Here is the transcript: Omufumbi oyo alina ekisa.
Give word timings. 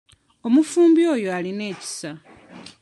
Omufumbi 0.47 1.01
oyo 1.13 1.29
alina 1.37 1.63
ekisa. 1.71 2.11